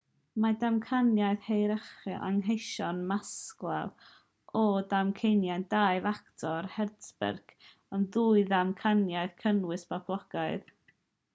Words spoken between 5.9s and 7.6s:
ffactor hertzberg